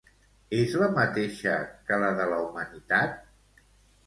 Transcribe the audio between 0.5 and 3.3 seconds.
És la mateixa que la de la humanitat?